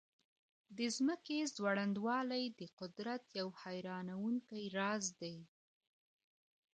د 0.77 0.79
ځمکې 0.97 1.37
ځوړندوالی 1.55 2.43
د 2.59 2.61
قدرت 2.79 3.23
یو 3.39 3.47
حیرانونکی 3.61 4.63
راز 4.77 5.05
دی. 5.21 5.37